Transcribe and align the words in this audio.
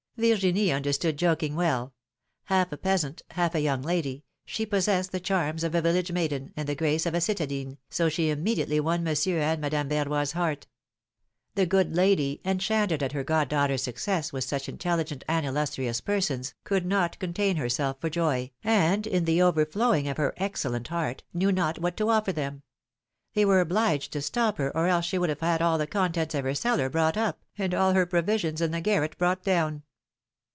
Virginie 0.17 0.71
understood 0.71 1.17
joking 1.17 1.55
well; 1.55 1.95
half 2.43 2.71
a 2.71 2.77
peasant, 2.77 3.23
half 3.31 3.55
a 3.55 3.59
young 3.59 3.81
lady, 3.81 4.23
she 4.45 4.67
possessed 4.67 5.11
the 5.11 5.19
charms 5.19 5.63
of 5.63 5.73
a 5.73 5.81
village 5.81 6.11
maiden, 6.11 6.53
and 6.55 6.69
the 6.69 6.75
grace 6.75 7.07
of 7.07 7.15
a 7.15 7.21
citadine, 7.21 7.77
so 7.89 8.07
she 8.07 8.29
immediately 8.29 8.79
won 8.79 9.03
Monsieur 9.03 9.39
and 9.39 9.59
Madame 9.59 9.89
Verroy 9.89 10.23
's 10.23 10.33
heart. 10.33 10.67
The 11.55 11.65
good 11.65 11.95
lady, 11.95 12.39
enchanted 12.45 13.01
at 13.01 13.13
her 13.13 13.23
goddaughter's 13.23 13.81
success 13.81 14.31
with 14.31 14.43
such 14.43 14.67
intelli 14.67 15.05
gent 15.07 15.23
and 15.27 15.43
illustrious 15.43 16.01
persons, 16.01 16.53
could 16.65 16.85
not 16.85 17.17
contain 17.17 17.55
herself 17.55 17.99
for 17.99 18.09
joy, 18.11 18.51
and, 18.63 19.07
in 19.07 19.25
the 19.25 19.41
overflowing 19.41 20.07
of 20.07 20.17
her 20.17 20.35
excellent 20.37 20.89
heart, 20.89 21.23
knew 21.33 21.51
not 21.51 21.79
what 21.79 21.97
to 21.97 22.09
offer 22.09 22.31
them; 22.33 22.61
they 23.33 23.43
were 23.45 23.59
obliged 23.61 24.13
to 24.13 24.21
stop 24.21 24.59
her, 24.59 24.69
or 24.77 24.85
else 24.85 25.05
she 25.05 25.17
would 25.17 25.29
have 25.29 25.39
had 25.41 25.63
all 25.63 25.79
the 25.79 25.87
contents 25.87 26.35
of 26.35 26.45
her 26.45 26.53
cellar 26.53 26.89
brought 26.91 27.17
up, 27.17 27.43
and 27.57 27.73
all 27.73 27.93
her 27.93 28.05
provisions 28.05 28.61
in 28.61 28.69
the 28.69 28.81
garret 28.81 29.17
brought 29.17 29.41
down. 29.41 29.81